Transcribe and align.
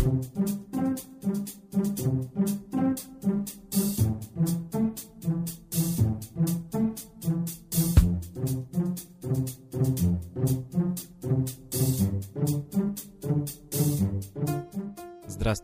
Thank 0.00 0.74
you. 0.74 0.79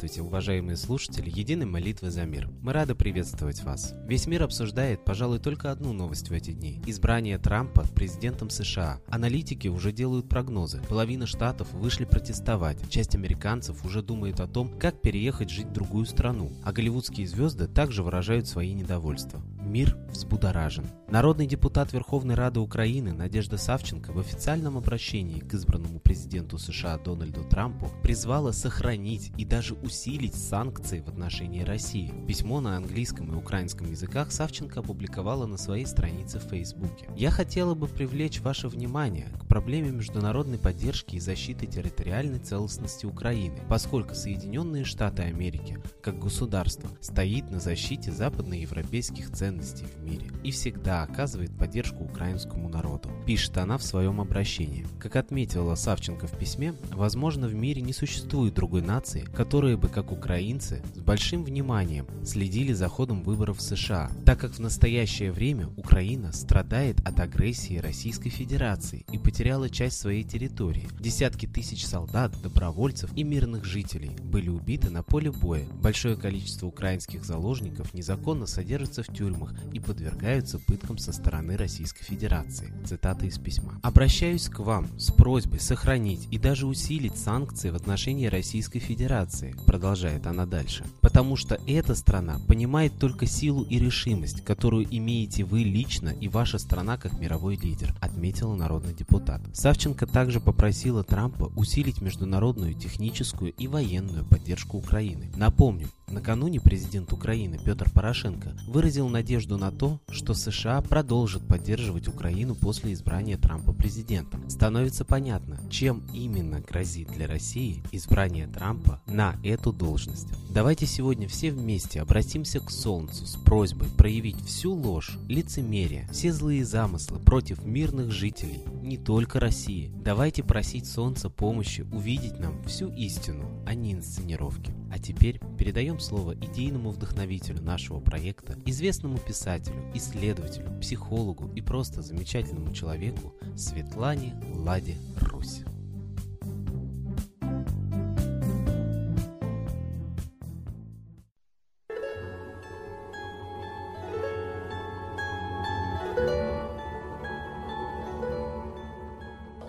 Здравствуйте, 0.07 0.29
уважаемые 0.29 0.77
слушатели 0.77 1.33
Единой 1.35 1.67
молитвы 1.67 2.13
за 2.13 2.27
мир. 2.27 2.49
Мы 2.63 2.73
рады 2.73 2.95
приветствовать 2.95 3.65
вас. 3.65 3.93
Весь 4.07 4.29
мир 4.29 4.45
обсуждает, 4.45 5.05
пожалуй, 5.05 5.41
только 5.41 5.73
одну 5.73 5.93
новость 5.93 6.29
в 6.29 6.33
эти 6.33 6.53
дни. 6.53 6.81
Избрание 6.87 7.39
Трампа 7.39 7.83
президентом 7.93 8.49
США. 8.49 9.01
Аналитики 9.09 9.67
уже 9.67 9.91
делают 9.91 10.29
прогнозы. 10.29 10.81
Половина 10.89 11.27
штатов 11.27 11.73
вышли 11.73 12.05
протестовать. 12.05 12.89
Часть 12.89 13.17
американцев 13.17 13.85
уже 13.85 14.01
думает 14.01 14.39
о 14.39 14.47
том, 14.47 14.79
как 14.79 15.01
переехать 15.01 15.51
жить 15.51 15.67
в 15.67 15.73
другую 15.73 16.07
страну. 16.07 16.53
А 16.63 16.73
голливудские 16.73 17.27
звезды 17.27 17.67
также 17.67 18.05
выражают 18.05 18.47
свои 18.47 18.75
недовольства. 18.75 19.43
Мир 19.67 19.99
взбудоражен. 20.09 20.87
Народный 21.09 21.47
депутат 21.49 21.93
Верховной 21.93 22.37
Рады 22.37 22.61
Украины 22.61 23.13
Надежда 23.13 23.59
Савченко 23.59 24.13
в 24.13 24.19
официальном 24.21 24.79
обращении 24.79 25.41
к 25.41 25.55
избранному 25.55 25.99
президенту 25.99 26.57
США 26.57 26.99
Дональду 26.99 27.43
Трампу 27.43 27.91
призвала 28.01 28.53
сохранить 28.53 29.33
и 29.37 29.45
даже 29.45 29.75
усилить 29.75 30.37
санкции 30.37 31.01
в 31.01 31.09
отношении 31.09 31.63
России. 31.63 32.15
Письмо 32.29 32.61
на 32.61 32.77
английском 32.77 33.33
и 33.33 33.37
украинском 33.37 33.91
языках 33.91 34.31
Савченко 34.31 34.81
опубликовала 34.81 35.47
на 35.47 35.57
своей 35.57 35.87
странице 35.87 36.39
в 36.39 36.45
Фейсбуке. 36.45 37.09
Я 37.17 37.33
хотела 37.33 37.75
бы 37.75 37.89
привлечь 37.89 38.41
ваше 38.41 38.69
внимание 38.69 39.27
к 39.41 39.46
проблеме 39.57 39.91
международной 39.91 40.59
поддержки 40.59 41.17
и 41.17 41.19
защиты 41.19 41.67
территориальной 41.67 42.39
целостности 42.39 43.07
Украины, 43.07 43.63
поскольку 43.71 44.15
Соединенные 44.15 44.85
Штаты 44.85 45.23
Америки, 45.23 45.79
как 46.03 46.19
государство, 46.19 46.91
стоит 47.01 47.51
на 47.51 47.59
защите 47.59 48.13
западноевропейских 48.13 49.33
ценностей 49.33 49.87
в 49.87 50.03
мире 50.03 50.27
и 50.45 50.51
всегда 50.51 51.05
оказывает 51.05 51.57
поддержку 51.57 52.05
украинскому 52.05 52.69
народу, 52.69 53.09
пишет 53.25 53.57
она 53.57 53.79
в 53.79 53.83
своем 53.83 54.21
обращении. 54.21 54.87
Как 55.01 55.17
отметила 55.17 55.75
Савченко 55.75 56.27
в 56.27 56.39
письме, 56.39 56.75
возможно 56.91 57.49
в 57.49 57.55
мире 57.55 57.81
не 57.81 57.95
существует 57.95 58.53
другой 58.53 58.83
нации, 58.83 59.23
которые 59.23 59.79
бы, 59.79 59.89
как 59.89 60.13
украинцы, 60.13 60.83
с 60.95 60.99
большим 60.99 61.45
вниманием 61.45 62.07
следили 62.27 62.75
за 62.75 62.89
ходом 62.89 63.23
выборов 63.23 63.57
в 63.57 63.63
США, 63.63 64.11
так 64.27 64.39
как 64.39 64.51
в 64.51 64.59
настоящее 64.59 65.33
время 65.33 65.69
Украина 65.79 66.31
страдает 66.33 67.01
от 67.07 67.19
агрессии 67.21 67.79
Российской 67.79 68.29
Федерации 68.29 69.07
и 69.11 69.17
потеряла 69.17 69.46
часть 69.71 70.01
своей 70.01 70.25
территории. 70.25 70.89
Десятки 70.99 71.47
тысяч 71.47 71.87
солдат, 71.87 72.33
добровольцев 72.43 73.11
и 73.15 73.23
мирных 73.23 73.65
жителей 73.65 74.11
были 74.25 74.49
убиты 74.49 74.91
на 74.91 75.05
поле 75.05 75.31
боя. 75.31 75.65
Большое 75.81 76.17
количество 76.17 76.67
украинских 76.67 77.25
заложников 77.25 77.95
незаконно 77.95 78.47
содержится 78.47 79.05
в 79.05 79.07
тюрьмах 79.07 79.55
и 79.73 79.79
подвергаются 79.79 80.59
пыткам 80.59 80.99
со 80.99 81.13
стороны 81.13 81.57
Российской 81.57 82.03
Федерации. 82.03 82.73
Цитата 82.85 83.25
из 83.25 83.39
письма. 83.39 83.79
«Обращаюсь 83.85 84.49
к 84.49 84.59
вам 84.59 84.89
с 84.99 85.13
просьбой 85.13 85.61
сохранить 85.61 86.27
и 86.33 86.39
даже 86.39 86.67
усилить 86.67 87.17
санкции 87.17 87.71
в 87.71 87.77
отношении 87.77 88.27
Российской 88.27 88.81
Федерации», 88.81 89.55
продолжает 89.65 90.27
она 90.27 90.45
дальше, 90.45 90.85
«потому 91.01 91.37
что 91.37 91.61
эта 91.69 91.95
страна 91.95 92.41
понимает 92.49 92.99
только 92.99 93.27
силу 93.27 93.63
и 93.63 93.79
решимость, 93.79 94.45
которую 94.45 94.89
имеете 94.91 95.45
вы 95.45 95.61
лично 95.61 96.09
и 96.09 96.27
ваша 96.27 96.59
страна 96.59 96.99
как 96.99 97.21
мировой 97.21 97.55
лидер», 97.55 97.95
отметила 98.01 98.57
народный 98.57 98.93
депутат. 98.93 99.36
Савченко 99.53 100.07
также 100.07 100.41
попросила 100.41 101.03
Трампа 101.03 101.51
усилить 101.57 102.01
международную 102.01 102.75
техническую 102.75 103.53
и 103.53 103.67
военную 103.67 104.25
поддержку 104.25 104.79
Украины. 104.79 105.31
Напомню, 105.37 105.89
Накануне 106.09 106.61
президент 106.61 107.13
Украины 107.13 107.59
Петр 107.63 107.91
Порошенко 107.91 108.57
выразил 108.69 109.09
надежду 109.09 109.59
на 109.59 109.73
то, 109.73 110.01
что 110.09 110.35
США 110.35 110.81
продолжат 110.81 111.47
поддерживать 111.49 112.07
Украину 112.07 112.55
после 112.55 112.93
избрания 112.93 113.37
Трампа 113.37 113.73
президентом. 113.73 114.49
Становится 114.49 115.05
понятно, 115.05 115.59
чем 115.69 116.05
именно 116.15 116.61
грозит 116.61 117.09
для 117.09 117.27
России 117.27 117.83
избрание 117.91 118.47
Трампа 118.47 119.03
на 119.07 119.35
эту 119.43 119.73
должность. 119.73 120.29
Давайте 120.49 120.87
сегодня 120.87 121.27
все 121.27 121.51
вместе 121.51 122.01
обратимся 122.01 122.61
к 122.61 122.71
Солнцу 122.71 123.27
с 123.27 123.35
просьбой 123.35 123.89
проявить 123.89 124.41
всю 124.47 124.73
ложь, 124.75 125.19
лицемерие, 125.29 126.09
все 126.13 126.33
злые 126.33 126.65
замыслы 126.65 127.19
против 127.19 127.65
мирных 127.65 128.13
жителей, 128.13 128.61
не 128.81 128.97
только 128.97 129.16
России. 129.41 129.91
Давайте 129.95 130.43
просить 130.45 130.85
Солнца 130.87 131.31
помощи 131.31 131.87
увидеть 131.91 132.39
нам 132.39 132.63
всю 132.65 132.91
истину, 132.93 133.63
а 133.67 133.73
не 133.73 133.95
инсценировки. 133.95 134.75
А 134.93 134.99
теперь 134.99 135.41
передаем 135.59 135.99
слово 136.01 136.35
идейному 136.35 136.91
вдохновителю 136.91 137.63
нашего 137.63 137.99
проекта, 138.01 138.59
известному 138.67 139.17
писателю, 139.17 139.91
исследователю, 139.95 140.79
психологу 140.81 141.51
и 141.55 141.63
просто 141.63 142.03
замечательному 142.03 142.75
человеку 142.75 143.35
Светлане 143.57 144.39
Ладе 144.53 144.99
Русь. 145.19 145.63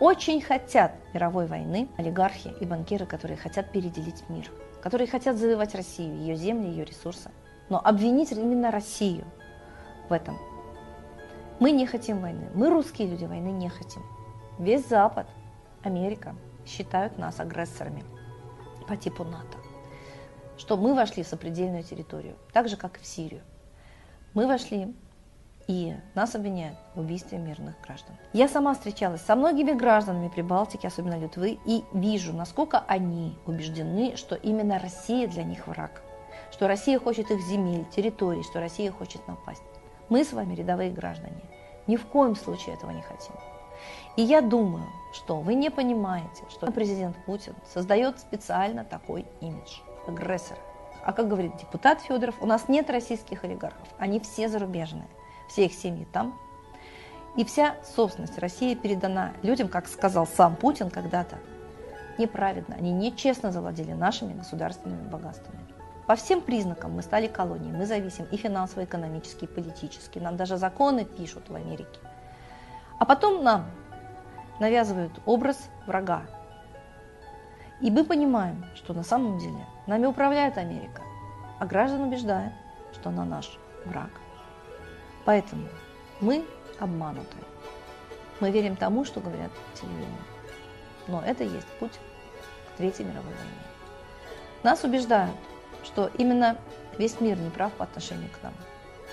Очень 0.07 0.41
хотят 0.41 0.94
мировой 1.13 1.47
войны 1.47 1.90
олигархи 1.97 2.53
и 2.62 2.66
банкиры, 2.66 3.06
которые 3.06 3.38
хотят 3.38 3.72
переделить 3.72 4.23
мир– 4.29 4.50
которые 4.81 5.07
хотят 5.09 5.35
завоевать 5.35 5.75
Россию, 5.75 6.16
ее 6.18 6.38
земли, 6.38 6.69
ее 6.69 6.85
ресурсы. 6.85 7.29
Но 7.68 7.81
обвинить 7.85 8.31
именно 8.31 8.72
Россию 8.72 9.25
в 10.07 10.13
этом. 10.13 10.38
Мы 11.59 11.72
не 11.72 11.85
хотим 11.85 12.22
войны. 12.22 12.50
Мы, 12.53 12.69
русские 12.69 13.09
люди, 13.09 13.25
войны 13.25 13.50
не 13.50 13.68
хотим. 13.68 14.01
Весь 14.59 14.88
Запад, 14.88 15.28
Америка 15.84 16.35
считают 16.66 17.18
нас 17.18 17.41
агрессорами 17.41 18.06
по 18.88 18.95
типу 18.95 19.25
НАТО. 19.25 19.57
Что 20.57 20.78
мы 20.78 20.95
вошли 20.95 21.24
в 21.24 21.28
сопредельную 21.28 21.84
территорию, 21.84 22.38
так 22.53 22.69
же, 22.69 22.78
как 22.78 22.97
и 22.97 23.01
в 23.01 23.06
Сирию. 23.06 23.41
Мы 24.34 24.47
вошли 24.47 24.95
и 25.67 25.95
нас 26.16 26.33
обвиняют 26.33 26.78
в 26.95 27.01
убийстве 27.01 27.38
мирных 27.38 27.75
граждан. 27.81 28.16
Я 28.33 28.47
сама 28.47 28.73
встречалась 28.73 29.22
со 29.22 29.35
многими 29.35 29.73
гражданами 29.73 30.29
Прибалтики, 30.29 30.88
особенно 30.88 31.19
Литвы, 31.19 31.59
и 31.66 31.83
вижу, 31.94 32.33
насколько 32.33 32.83
они 32.88 33.38
убеждены, 33.45 34.16
что 34.16 34.35
именно 34.35 34.79
Россия 34.79 35.27
для 35.27 35.44
них 35.44 35.67
враг, 35.67 36.01
что 36.51 36.67
Россия 36.67 37.00
хочет 37.00 37.29
их 37.31 37.41
земель, 37.41 37.85
территорий, 37.94 38.44
что 38.44 38.59
Россия 38.59 38.91
хочет 38.91 39.27
напасть. 39.27 39.63
Мы 40.09 40.23
с 40.23 40.31
вами, 40.31 40.56
рядовые 40.56 40.89
граждане, 40.89 41.41
ни 41.85 41.97
в 41.97 42.06
коем 42.06 42.35
случае 42.35 42.75
этого 42.75 42.91
не 42.91 43.01
хотим. 43.01 43.35
И 44.16 44.22
я 44.22 44.41
думаю, 44.41 44.88
что 45.13 45.39
вы 45.39 45.53
не 45.53 45.69
понимаете, 45.69 46.44
что 46.50 46.72
президент 46.72 47.16
Путин 47.25 47.53
создает 47.72 48.19
специально 48.19 48.83
такой 48.83 49.25
имидж 49.41 49.79
агрессора. 50.07 50.59
А 51.03 51.13
как 51.13 51.27
говорит 51.27 51.57
депутат 51.57 52.01
Федоров, 52.01 52.35
у 52.41 52.45
нас 52.45 52.67
нет 52.67 52.89
российских 52.89 53.44
олигархов, 53.44 53.88
они 54.00 54.19
все 54.19 54.50
зарубежные 54.50 55.07
все 55.47 55.66
их 55.66 55.74
семьи 55.74 56.08
там. 56.12 56.38
И 57.35 57.46
вся 57.46 57.75
собственность 57.84 58.40
России 58.40 58.74
передана 58.75 59.34
людям, 59.44 59.68
как 59.68 59.88
сказал 59.88 60.25
сам 60.25 60.56
Путин 60.56 60.90
когда-то, 60.90 61.38
неправедно. 62.18 62.75
Они 62.75 62.91
нечестно 62.91 63.52
завладели 63.52 63.94
нашими 63.94 64.34
государственными 64.34 65.07
богатствами. 65.07 65.59
По 66.07 66.16
всем 66.16 66.41
признакам 66.41 66.94
мы 66.94 67.02
стали 67.02 67.28
колонией, 67.28 67.75
мы 67.75 67.86
зависим 67.86 68.25
и 68.31 68.38
финансово, 68.38 68.86
экономически, 68.86 69.44
и 69.44 69.47
политически. 69.47 70.19
Нам 70.19 70.38
даже 70.38 70.57
законы 70.57 71.06
пишут 71.06 71.50
в 71.50 71.56
Америке. 71.56 72.00
А 72.97 73.06
потом 73.06 73.44
нам 73.44 73.66
навязывают 74.59 75.12
образ 75.25 75.69
врага. 75.86 76.24
И 77.81 77.91
мы 77.91 78.03
понимаем, 78.03 78.66
что 78.75 78.94
на 78.94 79.03
самом 79.03 79.38
деле 79.38 79.66
нами 79.86 80.06
управляет 80.06 80.57
Америка, 80.57 81.04
а 81.60 81.66
граждан 81.66 82.01
убеждают, 82.01 82.54
что 82.94 83.10
она 83.10 83.24
наш 83.25 83.60
враг. 83.86 84.10
Поэтому 85.27 85.68
мы 86.21 86.45
обмануты. 86.79 87.35
Мы 88.39 88.50
верим 88.50 88.77
тому, 88.77 89.03
что 89.03 89.19
говорят 89.19 89.51
телевидение. 89.74 90.21
Но 91.07 91.21
это 91.21 91.44
есть 91.44 91.68
путь 91.81 91.91
к 91.91 92.77
Третьей 92.77 93.03
мировой 93.03 93.33
войне. 93.33 93.62
Нас 94.63 94.85
убеждают, 94.85 95.35
что 95.83 96.09
именно 96.18 96.57
весь 96.97 97.19
мир 97.19 97.38
не 97.38 97.50
прав 97.50 97.74
по 97.74 97.83
отношению 97.83 98.29
к 98.29 98.41
нам. 98.41 98.53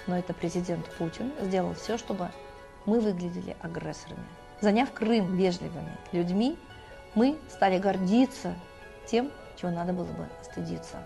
Но 0.07 0.17
это 0.17 0.33
президент 0.35 0.89
Путин 0.99 1.33
сделал 1.41 1.75
все, 1.75 1.99
чтобы 1.99 2.31
мы 2.87 3.01
выглядели 3.01 3.57
агрессорами. 3.61 4.25
Заняв 4.61 4.93
Крым 4.93 5.37
вежливыми 5.37 5.99
людьми, 6.13 6.57
мы 7.17 7.37
стали 7.51 7.79
гордиться 7.79 8.55
тем, 9.09 9.33
чего 9.57 9.73
надо 9.73 9.93
было 9.93 10.13
бы 10.13 10.29
стыдиться. 10.45 11.05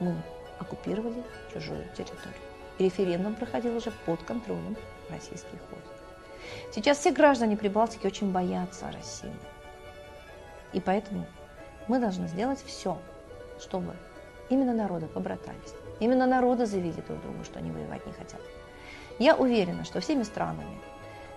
Мы 0.00 0.14
оккупировали 0.58 1.24
чужую 1.50 1.86
территорию 1.96 2.53
референдум 2.78 3.34
проходил 3.34 3.76
уже 3.76 3.90
под 3.90 4.22
контролем 4.22 4.76
российских 5.10 5.58
войск. 5.70 5.94
Сейчас 6.72 6.98
все 6.98 7.12
граждане 7.12 7.56
Прибалтики 7.56 8.06
очень 8.06 8.32
боятся 8.32 8.90
России. 8.92 9.32
И 10.72 10.80
поэтому 10.80 11.26
мы 11.88 11.98
должны 11.98 12.26
сделать 12.26 12.62
все, 12.64 12.98
чтобы 13.60 13.94
именно 14.48 14.74
народы 14.74 15.06
побратались, 15.06 15.74
именно 16.00 16.26
народы 16.26 16.66
заявили 16.66 17.00
друг 17.00 17.22
другу, 17.22 17.44
что 17.44 17.58
они 17.58 17.70
воевать 17.70 18.04
не 18.06 18.12
хотят. 18.12 18.40
Я 19.18 19.36
уверена, 19.36 19.84
что 19.84 20.00
всеми 20.00 20.24
странами, 20.24 20.80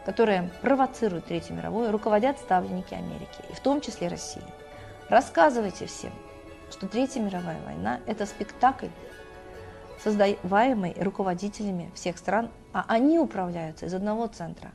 которые 0.05 0.49
провоцируют 0.61 1.25
Третью 1.25 1.55
мировую, 1.55 1.91
руководят 1.91 2.39
ставленники 2.39 2.93
Америки, 2.93 3.43
и 3.49 3.53
в 3.53 3.59
том 3.59 3.81
числе 3.81 4.07
России. 4.07 4.43
Рассказывайте 5.09 5.85
всем, 5.85 6.13
что 6.71 6.87
Третья 6.87 7.21
мировая 7.21 7.61
война– 7.65 7.99
это 8.07 8.25
спектакль, 8.25 8.87
создаваемый 10.03 10.95
руководителями 10.99 11.91
всех 11.93 12.17
стран, 12.17 12.49
а 12.73 12.85
они 12.87 13.19
управляются 13.19 13.85
из 13.85 13.93
одного 13.93 14.27
центра. 14.27 14.71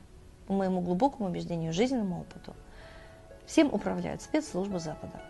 По 0.47 0.53
моему 0.53 0.81
глубокому 0.81 1.29
убеждению, 1.29 1.73
жизненному 1.73 2.21
опыту, 2.21 2.53
всем 3.45 3.67
управляют 3.73 4.21
спецслужбы 4.21 4.79
Запада. 4.79 5.21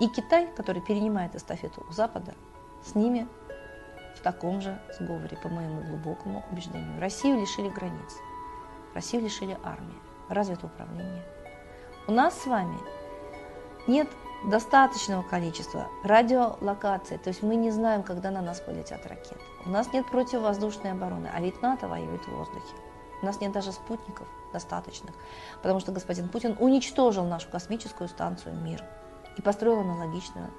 И 0.00 0.08
Китай, 0.08 0.48
который 0.56 0.82
перенимает 0.82 1.34
эстафету 1.36 1.86
у 1.88 1.92
Запада, 1.92 2.34
с 2.84 2.94
ними 2.94 3.28
в 4.16 4.20
таком 4.20 4.60
же 4.60 4.78
сговоре, 4.98 5.36
по 5.42 5.48
моему 5.48 5.82
глубокому 5.82 6.44
убеждению. 6.50 7.00
Россию 7.00 7.40
лишили 7.40 7.68
границ, 7.68 8.16
Россию 8.94 9.22
лишили 9.22 9.56
армии, 9.62 9.94
развитого 10.28 10.70
управления. 10.70 11.22
У 12.08 12.12
нас 12.12 12.36
с 12.40 12.46
вами 12.46 12.76
нет 13.86 14.08
достаточного 14.44 15.22
количества 15.22 15.88
радиолокаций, 16.02 17.18
то 17.18 17.28
есть 17.28 17.42
мы 17.42 17.54
не 17.54 17.70
знаем, 17.70 18.02
когда 18.02 18.30
на 18.30 18.42
нас 18.42 18.60
полетят 18.60 19.06
ракеты. 19.06 19.40
У 19.64 19.70
нас 19.70 19.92
нет 19.92 20.06
противовоздушной 20.10 20.92
обороны, 20.92 21.30
а 21.32 21.40
ведь 21.40 21.62
НАТО 21.62 21.88
воюет 21.88 22.22
в 22.22 22.36
воздухе. 22.36 22.74
У 23.22 23.26
нас 23.26 23.40
нет 23.40 23.52
даже 23.52 23.70
спутников 23.72 24.26
достаточных, 24.52 25.14
потому 25.62 25.78
что 25.80 25.92
господин 25.92 26.28
Путин 26.28 26.56
уничтожил 26.58 27.24
нашу 27.24 27.48
космическую 27.50 28.08
станцию 28.08 28.56
«Мир» 28.56 28.82
и 29.38 29.42
построил 29.42 29.80
аналогичную 29.80 30.50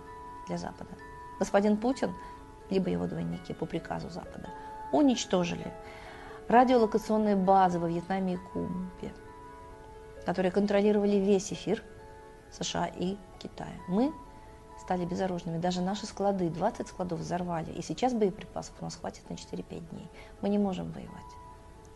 для 0.48 0.58
Запада. 0.58 0.92
Господин 1.40 1.78
Путин, 1.78 2.14
либо 2.70 2.90
его 2.90 3.06
двойники 3.06 3.54
по 3.54 3.66
приказу 3.66 4.10
Запада, 4.10 4.50
уничтожили 4.94 5.74
радиолокационные 6.48 7.36
базы 7.36 7.80
во 7.80 7.90
Вьетнаме 7.90 8.36
и 8.36 8.38
Кубе, 8.38 9.14
которые 10.26 10.52
контролировали 10.52 11.18
весь 11.18 11.52
эфир 11.52 11.84
США 12.54 12.88
и 12.88 13.18
Китая. 13.40 13.74
Мы 13.88 14.14
стали 14.80 15.06
безоружными. 15.06 15.58
Даже 15.58 15.82
наши 15.82 16.06
склады, 16.06 16.50
20 16.50 16.88
складов 16.88 17.20
взорвали. 17.20 17.72
И 17.72 17.82
сейчас 17.82 18.14
боеприпасов 18.14 18.76
у 18.82 18.84
нас 18.84 18.96
хватит 18.96 19.30
на 19.30 19.36
4-5 19.36 19.90
дней. 19.90 20.10
Мы 20.42 20.50
не 20.50 20.58
можем 20.58 20.92
воевать. 20.92 21.24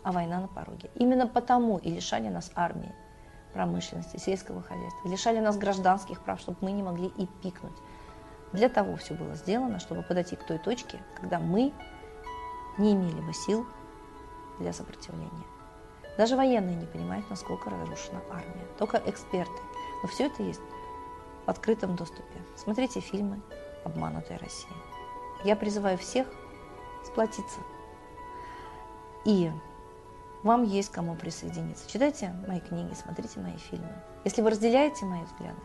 А 0.04 0.12
война 0.12 0.40
на 0.40 0.48
пороге. 0.48 0.90
Именно 0.96 1.28
потому 1.28 1.78
и 1.78 1.90
лишали 1.90 2.30
нас 2.30 2.52
армии, 2.56 2.94
промышленности, 3.54 4.18
сельского 4.18 4.62
хозяйства. 4.62 5.10
Лишали 5.10 5.40
нас 5.40 5.58
гражданских 5.58 6.22
прав, 6.22 6.40
чтобы 6.40 6.58
мы 6.62 6.72
не 6.72 6.84
могли 6.84 7.08
и 7.08 7.28
пикнуть. 7.44 7.78
Для 8.54 8.70
того 8.70 8.96
все 8.96 9.14
было 9.14 9.36
сделано, 9.36 9.80
чтобы 9.80 10.04
подойти 10.04 10.36
к 10.36 10.46
той 10.46 10.58
точке, 10.58 11.00
когда 11.20 11.40
мы 11.40 11.74
не 12.78 12.94
имели 12.94 13.20
бы 13.20 13.34
сил 13.34 13.66
для 14.60 14.72
сопротивления. 14.72 15.44
Даже 16.18 16.36
военные 16.36 16.76
не 16.76 16.86
понимают, 16.86 17.30
насколько 17.30 17.70
разрушена 17.70 18.22
армия. 18.32 18.66
Только 18.80 19.02
эксперты. 19.06 19.62
Но 20.02 20.10
все 20.10 20.28
это 20.28 20.44
есть 20.44 20.62
в 21.46 21.50
открытом 21.50 21.96
доступе. 21.96 22.42
Смотрите 22.56 23.00
фильмы 23.00 23.42
«Обманутая 23.84 24.38
Россия». 24.40 24.72
Я 25.44 25.56
призываю 25.56 25.98
всех 25.98 26.28
сплотиться. 27.06 27.60
И 29.26 29.52
вам 30.44 30.64
есть 30.64 30.92
кому 30.92 31.16
присоединиться. 31.16 31.90
Читайте 31.90 32.34
мои 32.48 32.60
книги, 32.60 32.94
смотрите 32.94 33.40
мои 33.40 33.58
фильмы. 33.58 33.92
Если 34.24 34.42
вы 34.42 34.50
разделяете 34.52 35.06
мои 35.06 35.24
взгляды, 35.24 35.60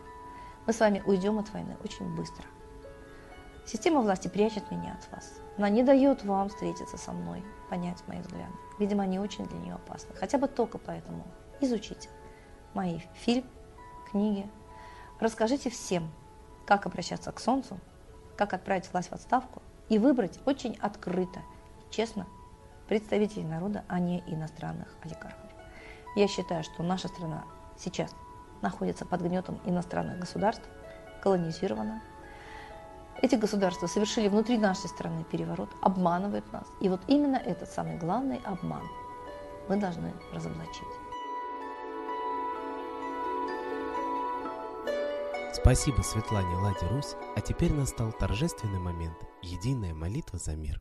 мы 0.66 0.72
с 0.72 0.80
вами 0.80 1.02
уйдем 1.06 1.38
от 1.38 1.52
войны 1.52 1.76
очень 1.84 2.14
быстро. 2.14 2.44
Система 3.66 4.00
власти 4.00 4.28
прячет 4.28 4.70
меня 4.70 4.98
от 4.98 5.12
вас. 5.12 5.34
Она 5.56 5.68
не 5.68 5.82
дает 5.82 6.24
вам 6.24 6.48
встретиться 6.48 6.96
со 6.96 7.12
мной, 7.12 7.44
понять 7.70 8.02
мои 8.08 8.20
взгляды. 8.20 8.52
Видимо, 8.78 9.04
они 9.04 9.18
очень 9.18 9.46
для 9.46 9.58
нее 9.58 9.74
опасны. 9.74 10.14
Хотя 10.16 10.38
бы 10.38 10.48
только 10.48 10.78
поэтому 10.78 11.24
изучите 11.60 12.08
мои 12.74 13.00
фильмы, 13.14 13.46
книги. 14.12 14.48
Расскажите 15.18 15.70
всем, 15.70 16.10
как 16.66 16.86
обращаться 16.86 17.32
к 17.32 17.40
Солнцу, 17.40 17.78
как 18.36 18.52
отправить 18.52 18.90
власть 18.92 19.10
в 19.10 19.12
отставку 19.12 19.62
и 19.88 19.98
выбрать 19.98 20.38
очень 20.46 20.76
открыто 20.80 21.40
и 21.40 21.92
честно 21.92 22.26
представителей 22.88 23.44
народа, 23.44 23.84
а 23.88 23.98
не 23.98 24.22
иностранных 24.26 24.94
олигархов. 25.02 25.50
Я 26.14 26.28
считаю, 26.28 26.62
что 26.62 26.82
наша 26.82 27.08
страна 27.08 27.44
сейчас 27.76 28.14
находится 28.60 29.04
под 29.04 29.22
гнетом 29.22 29.60
иностранных 29.64 30.20
государств, 30.20 30.68
колонизирована, 31.22 32.02
эти 33.20 33.36
государства 33.36 33.86
совершили 33.86 34.28
внутри 34.28 34.58
нашей 34.58 34.88
страны 34.88 35.24
переворот, 35.24 35.70
обманывают 35.80 36.50
нас. 36.52 36.64
И 36.80 36.88
вот 36.88 37.00
именно 37.06 37.36
этот 37.36 37.70
самый 37.70 37.96
главный 37.96 38.40
обман 38.44 38.82
мы 39.68 39.76
должны 39.76 40.12
разоблачить. 40.32 41.01
Спасибо 45.62 46.02
Светлане 46.02 46.56
Ладе 46.56 46.88
Русь, 46.88 47.14
а 47.36 47.40
теперь 47.40 47.72
настал 47.72 48.10
торжественный 48.10 48.80
момент– 48.80 49.16
единая 49.42 49.94
молитва 49.94 50.36
за 50.36 50.56
мир. 50.56 50.80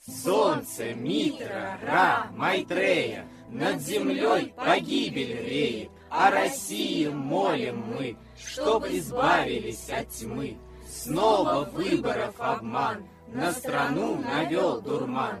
Солнце, 0.00 0.94
Митра, 0.94 1.78
Ра, 1.82 2.28
Майтрея– 2.32 3.28
над 3.50 3.82
землей 3.82 4.54
погибель 4.56 5.36
реет, 5.46 5.90
а 6.08 6.30
России 6.30 7.08
молим 7.08 7.84
мы, 7.88 8.16
чтоб 8.38 8.86
избавились 8.86 9.90
от 9.90 10.08
тьмы. 10.08 10.56
Снова 10.88 11.68
выборов 11.70 12.34
обман, 12.38 13.06
на 13.28 13.52
страну 13.52 14.16
навел 14.16 14.80
дурман. 14.80 15.40